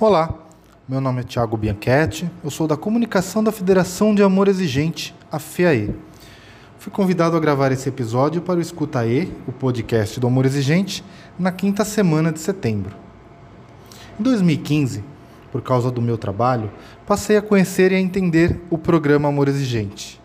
Olá, 0.00 0.34
meu 0.88 0.98
nome 0.98 1.20
é 1.20 1.24
Thiago 1.24 1.58
Bianchetti, 1.58 2.30
eu 2.42 2.48
sou 2.48 2.66
da 2.66 2.74
comunicação 2.74 3.44
da 3.44 3.52
Federação 3.52 4.14
de 4.14 4.22
Amor 4.22 4.48
Exigente, 4.48 5.14
a 5.30 5.38
FEAE. 5.38 5.94
Fui 6.78 6.90
convidado 6.90 7.36
a 7.36 7.38
gravar 7.38 7.70
esse 7.70 7.86
episódio 7.86 8.40
para 8.40 8.58
o 8.58 8.62
Escutaê, 8.62 9.28
o 9.46 9.52
podcast 9.52 10.18
do 10.18 10.26
Amor 10.26 10.46
Exigente, 10.46 11.04
na 11.38 11.52
quinta 11.52 11.84
semana 11.84 12.32
de 12.32 12.40
setembro. 12.40 12.96
Em 14.18 14.22
2015, 14.22 15.04
por 15.52 15.60
causa 15.60 15.90
do 15.90 16.00
meu 16.00 16.16
trabalho, 16.16 16.72
passei 17.06 17.36
a 17.36 17.42
conhecer 17.42 17.92
e 17.92 17.96
a 17.96 18.00
entender 18.00 18.58
o 18.70 18.78
programa 18.78 19.28
Amor 19.28 19.48
Exigente. 19.48 20.18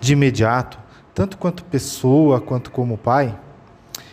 De 0.00 0.14
imediato, 0.14 0.78
tanto 1.14 1.36
quanto 1.36 1.64
pessoa 1.64 2.40
quanto 2.40 2.70
como 2.70 2.96
pai, 2.96 3.38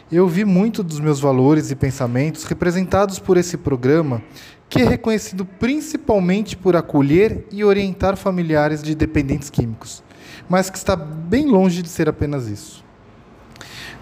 eu 0.09 0.25
vi 0.25 0.45
muito 0.45 0.83
dos 0.83 1.01
meus 1.01 1.19
valores 1.19 1.69
e 1.69 1.75
pensamentos 1.75 2.45
representados 2.45 3.19
por 3.19 3.35
esse 3.35 3.57
programa, 3.57 4.21
que 4.69 4.81
é 4.81 4.85
reconhecido 4.85 5.45
principalmente 5.45 6.57
por 6.57 6.75
acolher 6.75 7.45
e 7.51 7.63
orientar 7.63 8.17
familiares 8.17 8.83
de 8.83 8.93
dependentes 8.93 9.49
químicos 9.49 10.03
mas 10.49 10.69
que 10.69 10.77
está 10.77 10.95
bem 10.95 11.45
longe 11.45 11.81
de 11.81 11.89
ser 11.89 12.07
apenas 12.07 12.47
isso. 12.47 12.83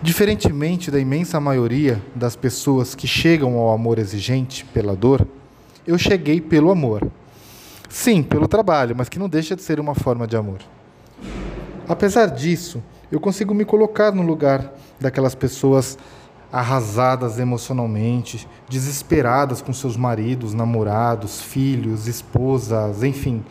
Diferentemente 0.02 0.92
da 0.92 1.00
imensa 1.00 1.40
maioria 1.40 2.02
das 2.14 2.36
pessoas 2.36 2.94
que 2.94 3.08
chegam 3.08 3.58
ao 3.58 3.74
amor 3.74 3.98
exigente 3.98 4.66
pela 4.66 4.96
dor, 4.96 5.28
eu 5.88 5.98
cheguei 5.98 6.42
pelo 6.42 6.70
amor. 6.70 7.10
Sim, 7.90 8.22
pelo 8.22 8.48
trabalho, 8.48 8.96
mas 8.96 9.10
que 9.10 9.18
não 9.18 9.30
deixa 9.30 9.56
de 9.56 9.62
ser 9.62 9.80
uma 9.80 9.96
forma 9.96 10.28
de 10.28 10.36
amor. 10.36 10.60
Apesar 11.88 12.28
disso, 12.28 12.84
eu 13.12 13.20
consigo 13.20 13.54
me 13.54 13.64
colocar 13.64 14.12
no 14.12 14.22
lugar 14.22 14.74
daquelas 15.00 15.34
pessoas 15.34 15.98
arrasadas 16.56 17.38
emocionalmente, 17.38 18.48
desesperadas 18.70 19.62
com 19.62 19.74
seus 19.74 19.98
maridos, 19.98 20.54
namorados, 20.54 21.42
filhos, 21.42 22.08
esposas, 22.08 23.04
enfim, 23.04 23.44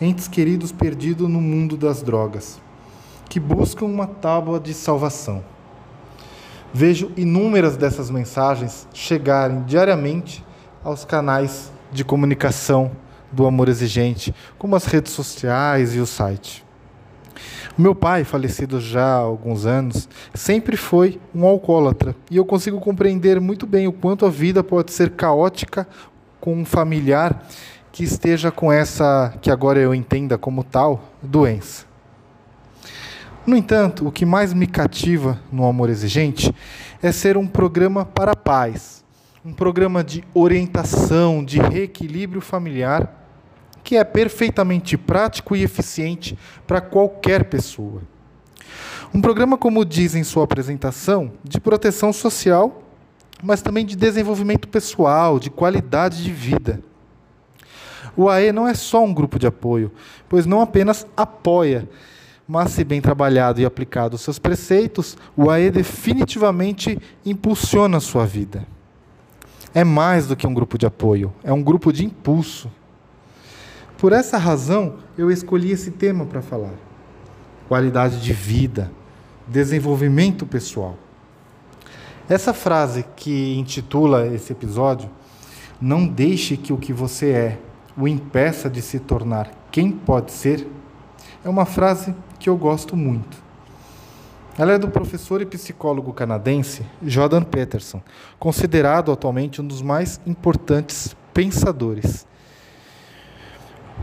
entes 0.00 0.26
queridos 0.26 0.72
perdidos 0.72 1.28
no 1.28 1.38
mundo 1.38 1.76
das 1.76 2.02
drogas, 2.02 2.58
que 3.28 3.38
buscam 3.38 3.84
uma 3.84 4.06
tábua 4.06 4.58
de 4.58 4.72
salvação. 4.72 5.44
Vejo 6.72 7.12
inúmeras 7.14 7.76
dessas 7.76 8.10
mensagens 8.10 8.88
chegarem 8.94 9.62
diariamente 9.64 10.42
aos 10.82 11.04
canais 11.04 11.70
de 11.92 12.06
comunicação 12.06 12.90
do 13.30 13.46
amor 13.46 13.68
exigente, 13.68 14.34
como 14.58 14.74
as 14.74 14.86
redes 14.86 15.12
sociais 15.12 15.94
e 15.94 15.98
o 15.98 16.06
site. 16.06 16.65
Meu 17.78 17.94
pai, 17.94 18.24
falecido 18.24 18.80
já 18.80 19.04
há 19.04 19.16
alguns 19.16 19.66
anos, 19.66 20.08
sempre 20.32 20.78
foi 20.78 21.20
um 21.34 21.44
alcoólatra 21.44 22.16
e 22.30 22.38
eu 22.38 22.44
consigo 22.46 22.80
compreender 22.80 23.38
muito 23.38 23.66
bem 23.66 23.86
o 23.86 23.92
quanto 23.92 24.24
a 24.24 24.30
vida 24.30 24.64
pode 24.64 24.92
ser 24.92 25.10
caótica 25.10 25.86
com 26.40 26.54
um 26.54 26.64
familiar 26.64 27.46
que 27.92 28.02
esteja 28.02 28.50
com 28.50 28.72
essa, 28.72 29.34
que 29.42 29.50
agora 29.50 29.78
eu 29.78 29.94
entenda 29.94 30.38
como 30.38 30.64
tal, 30.64 31.12
doença. 31.22 31.84
No 33.46 33.54
entanto, 33.54 34.08
o 34.08 34.12
que 34.12 34.24
mais 34.24 34.54
me 34.54 34.66
cativa 34.66 35.38
no 35.52 35.66
Amor 35.66 35.90
Exigente 35.90 36.54
é 37.02 37.12
ser 37.12 37.36
um 37.36 37.46
programa 37.46 38.06
para 38.06 38.34
pais, 38.34 39.04
um 39.44 39.52
programa 39.52 40.02
de 40.02 40.24
orientação, 40.32 41.44
de 41.44 41.58
reequilíbrio 41.58 42.40
familiar, 42.40 43.25
que 43.86 43.96
é 43.96 44.02
perfeitamente 44.02 44.96
prático 44.96 45.54
e 45.54 45.62
eficiente 45.62 46.36
para 46.66 46.80
qualquer 46.80 47.44
pessoa. 47.44 48.02
Um 49.14 49.20
programa, 49.20 49.56
como 49.56 49.84
diz 49.84 50.16
em 50.16 50.24
sua 50.24 50.42
apresentação, 50.42 51.30
de 51.44 51.60
proteção 51.60 52.12
social, 52.12 52.82
mas 53.40 53.62
também 53.62 53.86
de 53.86 53.94
desenvolvimento 53.94 54.66
pessoal, 54.66 55.38
de 55.38 55.50
qualidade 55.50 56.24
de 56.24 56.32
vida. 56.32 56.82
O 58.16 58.28
AE 58.28 58.50
não 58.50 58.66
é 58.66 58.74
só 58.74 59.04
um 59.04 59.14
grupo 59.14 59.38
de 59.38 59.46
apoio, 59.46 59.92
pois 60.28 60.46
não 60.46 60.60
apenas 60.60 61.06
apoia, 61.16 61.88
mas 62.48 62.72
se 62.72 62.82
bem 62.82 63.00
trabalhado 63.00 63.60
e 63.60 63.64
aplicado 63.64 64.16
os 64.16 64.20
seus 64.20 64.40
preceitos, 64.40 65.16
o 65.36 65.48
AE 65.48 65.70
definitivamente 65.70 66.98
impulsiona 67.24 67.98
a 67.98 68.00
sua 68.00 68.26
vida. 68.26 68.66
É 69.72 69.84
mais 69.84 70.26
do 70.26 70.34
que 70.34 70.44
um 70.44 70.54
grupo 70.54 70.76
de 70.76 70.86
apoio, 70.86 71.32
é 71.44 71.52
um 71.52 71.62
grupo 71.62 71.92
de 71.92 72.04
impulso. 72.04 72.68
Por 73.98 74.12
essa 74.12 74.36
razão, 74.36 74.96
eu 75.16 75.30
escolhi 75.30 75.70
esse 75.70 75.90
tema 75.90 76.26
para 76.26 76.42
falar. 76.42 76.74
Qualidade 77.68 78.20
de 78.20 78.32
vida, 78.32 78.90
desenvolvimento 79.46 80.44
pessoal. 80.44 80.96
Essa 82.28 82.52
frase 82.52 83.04
que 83.16 83.56
intitula 83.56 84.26
esse 84.26 84.52
episódio, 84.52 85.08
não 85.80 86.06
deixe 86.06 86.56
que 86.56 86.72
o 86.72 86.76
que 86.76 86.92
você 86.92 87.30
é 87.30 87.58
o 87.96 88.06
impeça 88.06 88.68
de 88.68 88.82
se 88.82 88.98
tornar 88.98 89.50
quem 89.70 89.90
pode 89.90 90.30
ser, 90.30 90.68
é 91.44 91.48
uma 91.48 91.64
frase 91.64 92.14
que 92.38 92.48
eu 92.48 92.56
gosto 92.56 92.94
muito. 92.94 93.38
Ela 94.58 94.72
é 94.72 94.78
do 94.78 94.88
professor 94.88 95.40
e 95.40 95.46
psicólogo 95.46 96.12
canadense 96.12 96.84
Jordan 97.02 97.42
Peterson, 97.42 98.02
considerado 98.38 99.12
atualmente 99.12 99.60
um 99.60 99.66
dos 99.66 99.82
mais 99.82 100.20
importantes 100.26 101.14
pensadores. 101.32 102.26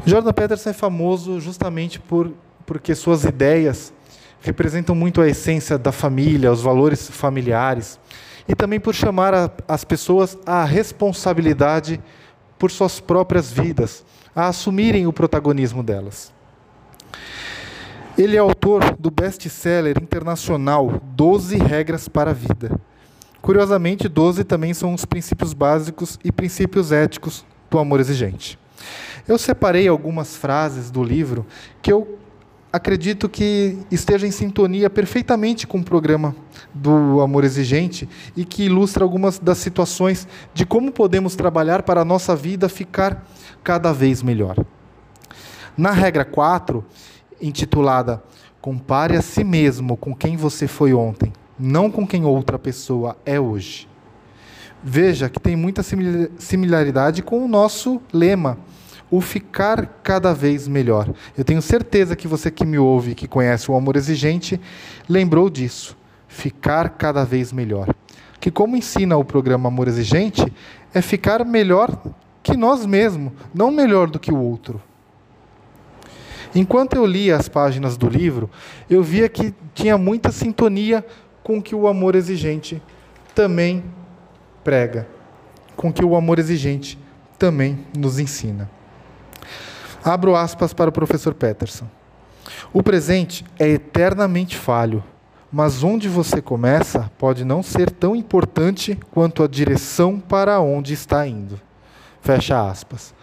Jordan 0.05 0.33
Peterson 0.33 0.69
é 0.69 0.73
famoso 0.73 1.39
justamente 1.39 1.99
por 1.99 2.33
porque 2.65 2.95
suas 2.95 3.23
ideias 3.23 3.93
representam 4.41 4.95
muito 4.95 5.21
a 5.21 5.27
essência 5.27 5.77
da 5.77 5.91
família, 5.91 6.51
os 6.51 6.61
valores 6.61 7.09
familiares, 7.09 7.99
e 8.47 8.55
também 8.55 8.79
por 8.79 8.93
chamar 8.93 9.33
a, 9.33 9.49
as 9.67 9.83
pessoas 9.83 10.37
à 10.45 10.65
responsabilidade 10.65 12.01
por 12.59 12.71
suas 12.71 12.99
próprias 12.99 13.51
vidas, 13.51 14.05
a 14.35 14.47
assumirem 14.47 15.07
o 15.07 15.13
protagonismo 15.13 15.81
delas. 15.81 16.33
Ele 18.17 18.35
é 18.35 18.39
autor 18.39 18.95
do 18.97 19.09
best-seller 19.09 19.97
internacional 20.01 21.01
12 21.15 21.57
Regras 21.57 22.07
para 22.07 22.31
a 22.31 22.33
Vida. 22.33 22.79
Curiosamente, 23.41 24.07
12 24.07 24.43
também 24.43 24.73
são 24.73 24.93
os 24.93 25.03
princípios 25.03 25.53
básicos 25.53 26.19
e 26.23 26.31
princípios 26.31 26.91
éticos 26.91 27.45
do 27.69 27.79
amor 27.79 27.99
exigente. 27.99 28.59
Eu 29.27 29.37
separei 29.37 29.87
algumas 29.87 30.35
frases 30.35 30.91
do 30.91 31.03
livro 31.03 31.45
que 31.81 31.91
eu 31.91 32.19
acredito 32.73 33.29
que 33.29 33.77
esteja 33.91 34.27
em 34.27 34.31
sintonia 34.31 34.89
perfeitamente 34.89 35.65
com 35.67 35.77
o 35.77 35.83
programa 35.83 36.35
do 36.73 37.21
Amor 37.21 37.43
Exigente 37.43 38.09
e 38.35 38.43
que 38.43 38.63
ilustra 38.63 39.03
algumas 39.03 39.39
das 39.39 39.59
situações 39.59 40.27
de 40.53 40.65
como 40.65 40.91
podemos 40.91 41.35
trabalhar 41.35 41.83
para 41.83 42.01
a 42.01 42.05
nossa 42.05 42.35
vida 42.35 42.67
ficar 42.67 43.25
cada 43.63 43.93
vez 43.93 44.23
melhor. 44.23 44.57
Na 45.77 45.91
regra 45.91 46.25
4, 46.25 46.83
intitulada 47.41 48.21
Compare 48.59 49.17
a 49.17 49.21
si 49.21 49.43
mesmo 49.43 49.97
com 49.97 50.15
quem 50.15 50.37
você 50.37 50.67
foi 50.69 50.93
ontem, 50.93 51.33
não 51.59 51.91
com 51.91 52.07
quem 52.07 52.23
outra 52.23 52.57
pessoa 52.57 53.17
é 53.25 53.37
hoje. 53.37 53.89
Veja 54.81 55.27
que 55.27 55.37
tem 55.37 55.53
muita 55.53 55.83
similaridade 55.83 57.21
com 57.21 57.43
o 57.43 57.47
nosso 57.47 58.01
lema 58.13 58.57
o 59.15 59.21
ficar 59.21 59.99
cada 60.01 60.33
vez 60.33 60.67
melhor. 60.67 61.07
Eu 61.37 61.43
tenho 61.43 61.61
certeza 61.61 62.15
que 62.15 62.27
você 62.27 62.49
que 62.49 62.65
me 62.65 62.79
ouve, 62.79 63.13
que 63.13 63.27
conhece 63.27 63.69
o 63.69 63.75
amor 63.75 63.95
exigente, 63.95 64.59
lembrou 65.07 65.51
disso. 65.51 65.95
Ficar 66.27 66.89
cada 66.89 67.23
vez 67.23 67.53
melhor. 67.53 67.93
Que, 68.39 68.49
como 68.49 68.75
ensina 68.75 69.15
o 69.15 69.23
programa 69.23 69.67
Amor 69.67 69.87
Exigente, 69.87 70.51
é 70.91 70.99
ficar 70.99 71.45
melhor 71.45 71.95
que 72.41 72.57
nós 72.57 72.87
mesmos, 72.87 73.33
não 73.53 73.69
melhor 73.69 74.09
do 74.09 74.19
que 74.19 74.33
o 74.33 74.39
outro. 74.39 74.81
Enquanto 76.55 76.95
eu 76.95 77.05
lia 77.05 77.35
as 77.37 77.47
páginas 77.47 77.95
do 77.95 78.09
livro, 78.09 78.49
eu 78.89 79.03
via 79.03 79.29
que 79.29 79.53
tinha 79.75 79.95
muita 79.95 80.31
sintonia 80.31 81.05
com 81.43 81.59
o 81.59 81.61
que 81.61 81.75
o 81.75 81.87
amor 81.87 82.15
exigente 82.15 82.81
também 83.35 83.83
prega, 84.63 85.07
com 85.75 85.89
o 85.89 85.93
que 85.93 86.03
o 86.03 86.15
amor 86.15 86.39
exigente 86.39 86.97
também 87.37 87.77
nos 87.95 88.17
ensina. 88.17 88.72
Abro 90.03 90.35
aspas 90.35 90.73
para 90.73 90.89
o 90.89 90.93
professor 90.93 91.33
Peterson. 91.33 91.87
O 92.73 92.83
presente 92.83 93.45
é 93.57 93.69
eternamente 93.69 94.57
falho, 94.57 95.03
mas 95.51 95.81
onde 95.81 96.09
você 96.09 96.41
começa 96.41 97.09
pode 97.17 97.45
não 97.45 97.63
ser 97.63 97.89
tão 97.89 98.15
importante 98.15 98.99
quanto 99.11 99.43
a 99.43 99.47
direção 99.47 100.19
para 100.19 100.59
onde 100.59 100.93
está 100.93 101.25
indo. 101.25 101.59
Fecha 102.21 102.69
aspas. 102.69 103.13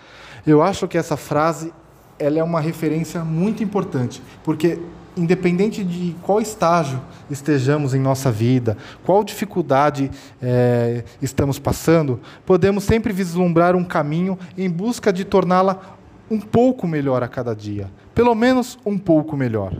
Eu 0.46 0.62
acho 0.62 0.88
que 0.88 0.96
essa 0.96 1.16
frase 1.16 1.72
ela 2.18 2.38
é 2.38 2.42
uma 2.42 2.60
referência 2.60 3.24
muito 3.24 3.62
importante, 3.62 4.22
porque 4.42 4.78
independente 5.16 5.82
de 5.82 6.14
qual 6.22 6.40
estágio 6.40 7.00
estejamos 7.30 7.94
em 7.94 8.00
nossa 8.00 8.30
vida, 8.30 8.76
qual 9.04 9.24
dificuldade 9.24 10.10
é, 10.40 11.04
estamos 11.20 11.58
passando, 11.58 12.20
podemos 12.46 12.84
sempre 12.84 13.12
vislumbrar 13.12 13.74
um 13.74 13.84
caminho 13.84 14.38
em 14.56 14.70
busca 14.70 15.12
de 15.12 15.24
torná-la 15.24 15.98
um 16.30 16.40
pouco 16.40 16.86
melhor 16.86 17.22
a 17.22 17.28
cada 17.28 17.54
dia. 17.54 17.90
Pelo 18.14 18.34
menos 18.34 18.78
um 18.86 18.96
pouco 18.96 19.36
melhor. 19.36 19.74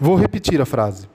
Vou 0.00 0.16
repetir 0.16 0.60
a 0.60 0.66
frase. 0.66 1.08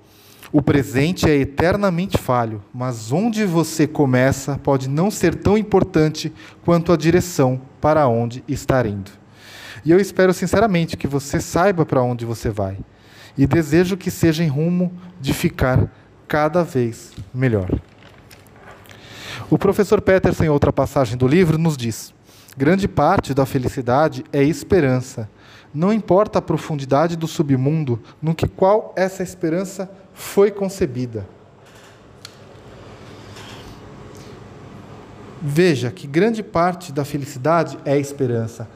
O 0.52 0.62
presente 0.62 1.30
é 1.30 1.36
eternamente 1.36 2.18
falho, 2.18 2.64
mas 2.74 3.12
onde 3.12 3.44
você 3.44 3.86
começa 3.86 4.58
pode 4.64 4.88
não 4.88 5.12
ser 5.12 5.36
tão 5.36 5.58
importante 5.58 6.32
quanto 6.64 6.94
a 6.94 6.98
direção 6.98 7.60
para 7.82 8.08
onde 8.08 8.44
está 8.48 8.86
indo. 8.88 9.12
E 9.84 9.92
eu 9.92 10.00
espero 10.00 10.34
sinceramente 10.34 10.96
que 10.96 11.08
você 11.08 11.42
saiba 11.42 11.86
para 11.86 12.02
onde 12.02 12.26
você 12.26 12.50
vai. 12.50 12.78
E 13.38 13.46
desejo 13.46 13.98
que 13.98 14.10
seja 14.10 14.44
em 14.44 14.48
rumo 14.48 14.94
de 15.20 15.34
ficar 15.34 15.92
cada 16.26 16.64
vez 16.64 17.12
melhor. 17.34 17.70
O 19.50 19.58
professor 19.58 20.00
Peterson, 20.00 20.46
em 20.46 20.50
outra 20.50 20.72
passagem 20.72 21.18
do 21.18 21.28
livro, 21.28 21.58
nos 21.58 21.76
diz: 21.76 22.15
grande 22.58 22.88
parte 22.88 23.34
da 23.34 23.46
felicidade 23.46 24.24
é 24.32 24.44
esperança. 24.44 25.30
Não 25.74 25.92
importa 25.92 26.40
a 26.40 26.42
profundidade 26.42 27.16
do 27.16 27.28
submundo 27.28 28.02
no 28.22 28.34
que 28.34 28.48
qual 28.48 28.94
essa 28.96 29.22
esperança 29.22 29.90
foi 30.14 30.50
concebida. 30.50 31.28
Veja 35.42 35.92
que 35.92 36.08
grande 36.08 36.42
parte 36.42 36.92
da 36.92 37.04
felicidade 37.04 37.78
é 37.86 38.00
esperança. 38.00 38.68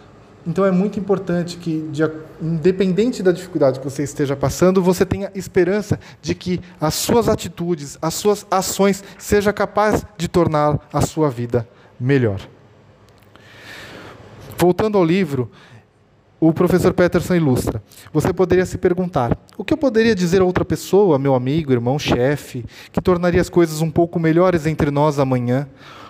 Então 0.45 0.65
é 0.65 0.71
muito 0.71 0.99
importante 0.99 1.57
que, 1.57 1.87
de, 1.91 2.03
independente 2.41 3.23
da 3.23 3.31
dificuldade 3.31 3.79
que 3.79 3.85
você 3.85 4.03
esteja 4.03 4.35
passando, 4.35 4.81
você 4.81 5.05
tenha 5.05 5.31
esperança 5.35 5.99
de 6.21 6.35
que 6.35 6.59
as 6.79 6.95
suas 6.95 7.27
atitudes, 7.27 7.97
as 8.01 8.13
suas 8.13 8.45
ações, 8.51 9.03
seja 9.17 9.53
capaz 9.53 10.05
de 10.17 10.27
tornar 10.27 10.79
a 10.91 11.01
sua 11.01 11.29
vida 11.29 11.67
melhor. 11.99 12.39
Voltando 14.59 14.97
ao 14.97 15.05
livro, 15.05 15.49
o 16.37 16.51
professor 16.51 16.93
Peterson 16.93 17.35
ilustra. 17.35 17.81
Você 18.11 18.33
poderia 18.33 18.65
se 18.65 18.77
perguntar: 18.77 19.37
o 19.57 19.63
que 19.63 19.73
eu 19.73 19.77
poderia 19.77 20.13
dizer 20.13 20.41
a 20.41 20.43
outra 20.43 20.65
pessoa, 20.65 21.17
meu 21.17 21.33
amigo, 21.33 21.71
irmão, 21.71 21.97
chefe, 21.97 22.65
que 22.91 22.99
tornaria 22.99 23.39
as 23.39 23.47
coisas 23.47 23.79
um 23.79 23.89
pouco 23.89 24.19
melhores 24.19 24.65
entre 24.65 24.91
nós 24.91 25.17
amanhã? 25.17 25.65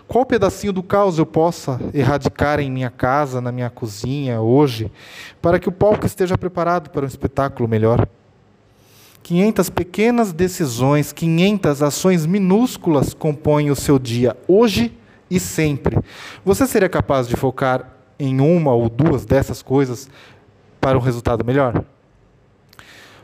Qual 0.07 0.25
pedacinho 0.25 0.74
do 0.74 0.81
caos 0.81 1.19
eu 1.19 1.28
possa 1.28 1.80
erradicar 1.94 2.60
em 2.60 2.72
minha 2.72 2.90
casa, 2.90 3.40
na 3.40 3.51
minha 3.51 3.69
cozinha, 3.69 4.42
hoje, 4.42 4.92
para 5.40 5.60
que 5.60 5.69
o 5.69 5.72
palco 5.72 6.07
esteja 6.07 6.36
preparado 6.36 6.90
para 6.90 7.06
um 7.06 7.07
espetáculo 7.07 7.69
melhor? 7.69 8.07
500 9.22 9.69
pequenas 9.69 10.34
decisões, 10.34 11.13
500 11.13 11.84
ações 11.84 12.25
minúsculas 12.25 13.13
compõem 13.13 13.69
o 13.69 13.75
seu 13.75 14.00
dia, 14.00 14.36
hoje 14.48 14.92
e 15.30 15.40
sempre. 15.40 16.00
Você 16.44 16.66
seria 16.66 16.90
capaz 16.90 17.28
de 17.28 17.36
focar 17.36 17.99
em 18.19 18.42
uma 18.42 18.74
ou 18.74 18.89
duas 18.89 19.25
dessas 19.25 19.62
coisas 19.62 20.10
para 20.81 20.98
um 20.98 21.01
resultado 21.01 21.45
melhor? 21.45 21.83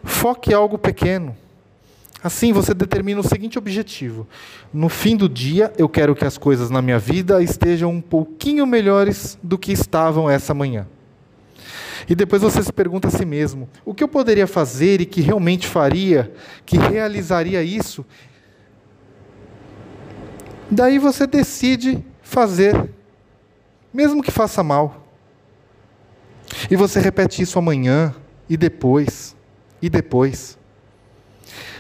Foque 0.04 0.54
algo 0.54 0.78
pequeno. 0.78 1.36
Assim 2.24 2.52
você 2.52 2.74
determina 2.74 3.20
o 3.20 3.28
seguinte 3.28 3.58
objetivo: 3.58 4.28
no 4.74 4.90
fim 4.90 5.16
do 5.16 5.30
dia, 5.30 5.72
eu 5.78 5.88
quero 5.88 6.16
que 6.16 6.26
as 6.26 6.38
coisas 6.38 6.70
na 6.70 6.82
minha 6.82 6.98
vida 6.98 7.44
estejam 7.44 7.92
um 7.92 8.02
pouquinho 8.02 8.66
melhores 8.66 9.38
do 9.44 9.58
que 9.58 9.72
estavam 9.72 10.30
essa 10.30 10.54
manhã. 10.54 10.88
E 12.08 12.16
depois 12.16 12.42
você 12.42 12.64
se 12.64 12.74
pergunta 12.74 13.08
a 13.08 13.12
si 13.12 13.26
mesmo: 13.26 13.70
o 13.84 13.94
que 13.94 14.04
eu 14.04 14.08
poderia 14.08 14.48
fazer 14.48 15.02
e 15.02 15.06
que 15.06 15.22
realmente 15.22 15.68
faria, 15.68 16.32
que 16.66 16.78
realizaria 16.78 17.62
isso? 17.62 18.06
Daí 20.70 20.98
você 20.98 21.28
decide 21.28 22.04
fazer, 22.22 22.90
mesmo 23.96 24.22
que 24.22 24.30
faça 24.30 24.62
mal. 24.62 25.08
E 26.70 26.76
você 26.76 27.00
repete 27.00 27.42
isso 27.42 27.58
amanhã, 27.58 28.14
e 28.50 28.58
depois, 28.58 29.36
e 29.82 29.90
depois. 29.90 30.58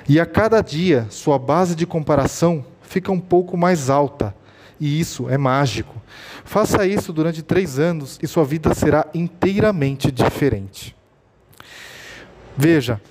E 0.07 0.19
a 0.19 0.25
cada 0.25 0.61
dia, 0.61 1.07
sua 1.09 1.37
base 1.37 1.75
de 1.75 1.85
comparação 1.85 2.65
fica 2.81 3.11
um 3.11 3.19
pouco 3.19 3.57
mais 3.57 3.89
alta. 3.89 4.33
E 4.79 4.99
isso 4.99 5.29
é 5.29 5.37
mágico. 5.37 6.01
Faça 6.45 6.85
isso 6.87 7.11
durante 7.11 7.43
três 7.43 7.79
anos 7.79 8.17
e 8.21 8.27
sua 8.27 8.45
vida 8.45 8.73
será 8.73 9.07
inteiramente 9.13 10.11
diferente. 10.11 10.95
Veja, 12.55 13.01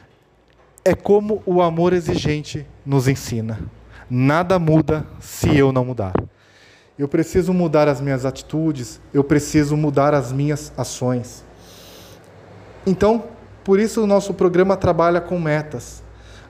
é 0.85 0.95
como 0.95 1.43
o 1.45 1.61
amor 1.61 1.93
exigente 1.93 2.67
nos 2.87 3.09
ensina. 3.09 3.61
Nada 4.09 4.59
muda 4.59 5.07
se 5.21 5.55
eu 5.57 5.73
não 5.73 5.85
mudar. 5.85 6.15
Eu 6.99 7.09
preciso 7.09 7.53
mudar 7.53 7.89
as 7.89 8.01
minhas 8.01 8.25
atitudes, 8.25 9.01
eu 9.13 9.25
preciso 9.25 9.77
mudar 9.77 10.15
as 10.15 10.31
minhas 10.31 10.73
ações. 10.77 11.45
Então, 12.87 13.25
por 13.65 13.81
isso 13.81 14.03
o 14.03 14.07
nosso 14.07 14.33
programa 14.33 14.77
trabalha 14.77 15.21
com 15.21 15.39
metas. 15.41 16.03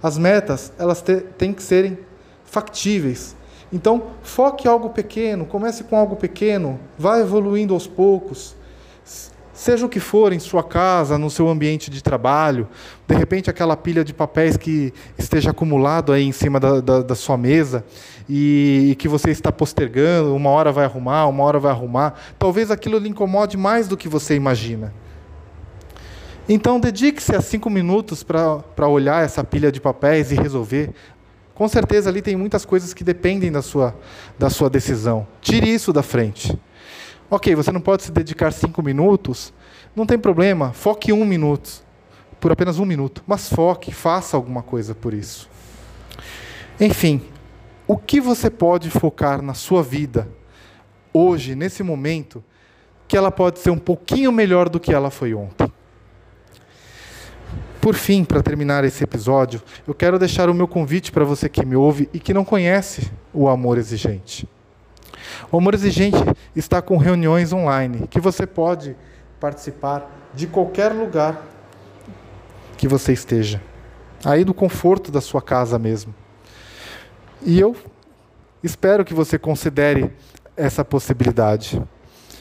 As 0.03 0.19
metas, 0.19 0.71
elas 0.79 1.03
têm 1.39 1.53
que 1.53 1.63
serem 1.63 1.99
factíveis. 2.45 3.35
Então, 3.73 4.11
foque 4.23 4.69
algo 4.69 4.91
pequeno, 4.91 5.47
comece 5.47 5.83
com 5.85 5.97
algo 5.97 6.15
pequeno, 6.15 6.79
vá 6.99 7.19
evoluindo 7.19 7.73
aos 7.73 7.87
poucos. 7.87 8.55
Seja 9.55 9.87
o 9.87 9.89
que 9.89 10.01
for 10.01 10.33
em 10.33 10.41
sua 10.41 10.65
casa, 10.65 11.17
no 11.17 11.31
seu 11.31 11.49
ambiente 11.49 11.89
de 11.89 12.03
trabalho, 12.03 12.69
de 13.07 13.15
repente 13.15 13.49
aquela 13.49 13.77
pilha 13.77 14.05
de 14.05 14.13
papéis 14.13 14.57
que 14.57 14.93
esteja 15.17 15.53
acumulado 15.53 16.13
aí 16.13 16.25
em 16.25 16.33
cima 16.33 16.59
da, 16.59 16.81
da, 16.81 17.03
da 17.03 17.15
sua 17.15 17.39
mesa 17.39 17.85
e, 18.29 18.89
e 18.91 18.95
que 18.97 19.07
você 19.07 19.31
está 19.31 19.53
postergando, 19.53 20.35
uma 20.35 20.51
hora 20.51 20.73
vai 20.73 20.85
arrumar, 20.85 21.29
uma 21.29 21.45
hora 21.45 21.61
vai 21.61 21.71
arrumar, 21.71 22.15
talvez 22.37 22.69
aquilo 22.69 22.99
lhe 22.99 23.09
incomode 23.09 23.57
mais 23.57 23.87
do 23.87 23.97
que 23.97 24.09
você 24.09 24.35
imagina. 24.35 24.93
Então, 26.49 26.81
dedique-se 26.81 27.35
a 27.35 27.41
cinco 27.41 27.71
minutos 27.71 28.25
para 28.25 28.89
olhar 28.89 29.25
essa 29.25 29.45
pilha 29.45 29.71
de 29.71 29.81
papéis 29.81 30.33
e 30.33 30.35
resolver. 30.35 30.91
Com 31.55 31.69
certeza 31.69 32.11
ali 32.11 32.21
tem 32.21 32.35
muitas 32.35 32.65
coisas 32.67 32.93
que 32.93 33.05
dependem 33.05 33.53
da 33.53 33.63
sua, 33.63 33.95
da 34.37 34.51
sua 34.51 34.69
decisão. 34.69 35.27
Tire 35.41 35.73
isso 35.73 35.93
da 35.93 36.03
frente. 36.03 36.59
Ok, 37.35 37.53
você 37.57 37.73
não 37.73 37.81
pode 37.81 38.05
se 38.05 38.13
dedicar 38.13 38.53
cinco 38.53 38.81
minutos, 38.81 39.53
não 39.97 40.07
tem 40.07 40.17
problema, 40.17 40.73
foque 40.73 41.13
um 41.13 41.25
minuto, 41.25 41.83
por 42.39 42.53
apenas 42.53 42.79
um 42.79 42.85
minuto, 42.85 43.25
mas 43.27 43.49
foque, 43.49 43.93
faça 43.93 44.37
alguma 44.37 44.63
coisa 44.63 44.95
por 44.95 45.13
isso. 45.13 45.51
Enfim, 46.79 47.21
o 47.89 47.97
que 47.97 48.21
você 48.21 48.49
pode 48.49 48.89
focar 48.89 49.43
na 49.43 49.53
sua 49.53 49.83
vida, 49.83 50.29
hoje, 51.13 51.57
nesse 51.57 51.83
momento, 51.83 52.41
que 53.09 53.17
ela 53.17 53.33
pode 53.33 53.59
ser 53.59 53.71
um 53.71 53.79
pouquinho 53.79 54.31
melhor 54.31 54.69
do 54.69 54.79
que 54.79 54.95
ela 54.95 55.11
foi 55.11 55.35
ontem? 55.35 55.67
Por 57.81 57.97
fim, 57.97 58.23
para 58.23 58.45
terminar 58.45 58.85
esse 58.85 59.03
episódio, 59.03 59.61
eu 59.89 59.93
quero 59.93 60.21
deixar 60.21 60.49
o 60.49 60.55
meu 60.55 60.69
convite 60.69 61.11
para 61.11 61.25
você 61.25 61.49
que 61.49 61.67
me 61.67 61.75
ouve 61.75 62.09
e 62.15 62.21
que 62.21 62.33
não 62.33 62.45
conhece 62.45 63.11
o 63.33 63.49
amor 63.49 63.77
exigente. 63.77 64.49
O 65.51 65.59
amor 65.59 65.75
exigente 65.75 66.19
está 66.55 66.81
com 66.81 66.97
reuniões 66.97 67.53
online 67.53 68.07
que 68.09 68.21
você 68.21 68.47
pode 68.47 68.97
participar 69.41 70.11
de 70.35 70.47
qualquer 70.47 70.93
lugar 70.93 71.43
que 72.77 72.89
você 72.89 73.13
esteja, 73.13 73.63
aí 74.25 74.45
do 74.45 74.53
conforto 74.53 75.13
da 75.13 75.21
sua 75.21 75.41
casa 75.41 75.79
mesmo. 75.79 76.15
E 77.43 77.61
eu 77.61 77.77
espero 78.63 79.05
que 79.05 79.15
você 79.15 79.39
considere 79.39 80.11
essa 80.57 80.85
possibilidade. 80.85 81.81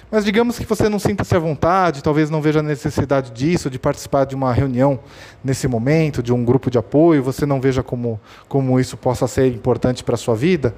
Mas 0.10 0.24
digamos 0.24 0.60
que 0.60 0.66
você 0.66 0.88
não 0.88 1.00
sinta-se 1.00 1.36
à 1.36 1.40
vontade, 1.40 2.04
talvez 2.04 2.30
não 2.30 2.40
veja 2.40 2.60
a 2.60 2.64
necessidade 2.64 3.32
disso, 3.32 3.68
de 3.68 3.80
participar 3.80 4.26
de 4.26 4.36
uma 4.36 4.54
reunião 4.54 5.00
nesse 5.44 5.68
momento, 5.68 6.22
de 6.22 6.32
um 6.32 6.46
grupo 6.46 6.70
de 6.70 6.78
apoio, 6.78 7.24
você 7.24 7.46
não 7.46 7.60
veja 7.60 7.82
como, 7.82 8.22
como 8.48 8.80
isso 8.80 8.96
possa 8.96 9.28
ser 9.28 9.48
importante 9.48 10.04
para 10.04 10.14
a 10.14 10.18
sua 10.18 10.36
vida. 10.36 10.76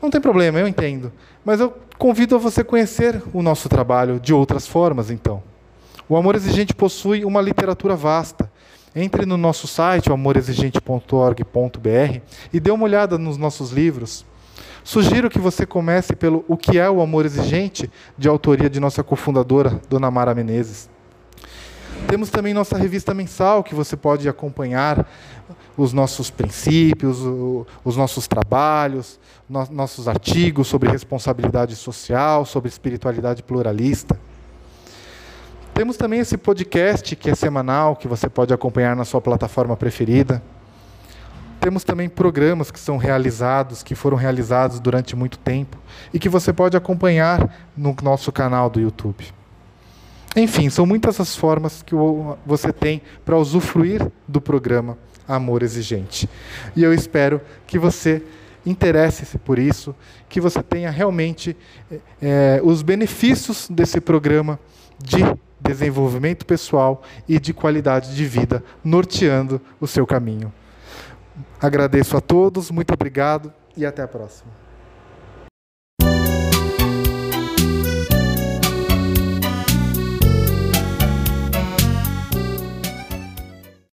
Não 0.00 0.10
tem 0.10 0.20
problema, 0.20 0.58
eu 0.58 0.66
entendo. 0.66 1.12
Mas 1.44 1.60
eu 1.60 1.74
convido 1.98 2.34
a 2.34 2.38
você 2.38 2.64
conhecer 2.64 3.22
o 3.32 3.42
nosso 3.42 3.68
trabalho 3.68 4.18
de 4.18 4.32
outras 4.32 4.66
formas, 4.66 5.10
então. 5.10 5.42
O 6.08 6.16
Amor 6.16 6.34
Exigente 6.34 6.74
possui 6.74 7.24
uma 7.24 7.40
literatura 7.40 7.94
vasta. 7.94 8.50
Entre 8.96 9.24
no 9.24 9.36
nosso 9.36 9.68
site, 9.68 10.10
amorexigente.org.br, 10.10 12.20
e 12.52 12.58
dê 12.58 12.72
uma 12.72 12.84
olhada 12.84 13.16
nos 13.16 13.36
nossos 13.36 13.70
livros. 13.70 14.26
Sugiro 14.82 15.30
que 15.30 15.38
você 15.38 15.64
comece 15.64 16.16
pelo 16.16 16.44
O 16.48 16.56
que 16.56 16.78
é 16.78 16.90
o 16.90 17.00
Amor 17.00 17.24
Exigente, 17.24 17.88
de 18.18 18.28
autoria 18.28 18.68
de 18.68 18.80
nossa 18.80 19.04
cofundadora, 19.04 19.80
Dona 19.88 20.10
Mara 20.10 20.34
Menezes. 20.34 20.90
Temos 22.08 22.30
também 22.30 22.52
nossa 22.52 22.76
revista 22.76 23.14
mensal, 23.14 23.62
que 23.62 23.74
você 23.74 23.96
pode 23.96 24.28
acompanhar 24.28 25.06
os 25.76 25.92
nossos 25.92 26.30
princípios, 26.30 27.18
os 27.84 27.96
nossos 27.96 28.26
trabalhos, 28.26 29.18
nossos 29.48 30.08
artigos 30.08 30.68
sobre 30.68 30.90
responsabilidade 30.90 31.76
social, 31.76 32.44
sobre 32.44 32.68
espiritualidade 32.68 33.42
pluralista. 33.42 34.18
Temos 35.72 35.96
também 35.96 36.20
esse 36.20 36.36
podcast 36.36 37.16
que 37.16 37.30
é 37.30 37.34
semanal, 37.34 37.96
que 37.96 38.08
você 38.08 38.28
pode 38.28 38.52
acompanhar 38.52 38.94
na 38.94 39.04
sua 39.04 39.20
plataforma 39.20 39.76
preferida. 39.76 40.42
Temos 41.60 41.84
também 41.84 42.08
programas 42.08 42.70
que 42.70 42.80
são 42.80 42.96
realizados, 42.96 43.82
que 43.82 43.94
foram 43.94 44.16
realizados 44.16 44.80
durante 44.80 45.14
muito 45.14 45.38
tempo 45.38 45.78
e 46.12 46.18
que 46.18 46.28
você 46.28 46.52
pode 46.52 46.76
acompanhar 46.76 47.70
no 47.76 47.94
nosso 48.02 48.32
canal 48.32 48.68
do 48.68 48.80
YouTube. 48.80 49.39
Enfim, 50.36 50.70
são 50.70 50.86
muitas 50.86 51.20
as 51.20 51.34
formas 51.34 51.82
que 51.82 51.94
você 52.46 52.72
tem 52.72 53.02
para 53.24 53.36
usufruir 53.36 54.10
do 54.28 54.40
programa 54.40 54.96
amor 55.26 55.62
exigente. 55.62 56.28
E 56.74 56.82
eu 56.82 56.92
espero 56.92 57.40
que 57.66 57.78
você 57.78 58.22
interesse-se 58.64 59.38
por 59.38 59.58
isso, 59.58 59.94
que 60.28 60.40
você 60.40 60.62
tenha 60.62 60.90
realmente 60.90 61.56
é, 62.20 62.60
os 62.62 62.82
benefícios 62.82 63.68
desse 63.70 64.00
programa 64.00 64.58
de 64.98 65.18
desenvolvimento 65.60 66.44
pessoal 66.44 67.02
e 67.28 67.38
de 67.38 67.52
qualidade 67.52 68.14
de 68.14 68.24
vida 68.26 68.62
norteando 68.84 69.60
o 69.80 69.86
seu 69.86 70.06
caminho. 70.06 70.52
Agradeço 71.60 72.16
a 72.16 72.20
todos, 72.20 72.70
muito 72.70 72.92
obrigado 72.92 73.52
e 73.76 73.86
até 73.86 74.02
a 74.02 74.08
próxima. 74.08 74.50